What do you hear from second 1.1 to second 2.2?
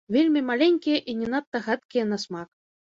і не надта гадкія